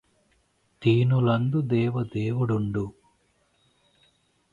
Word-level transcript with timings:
దీనులందు 0.81 1.59
దేవదేవుడుండు 1.61 2.85